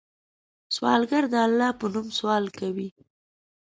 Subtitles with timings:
[0.75, 2.89] سوالګر د الله په نوم سوال کوي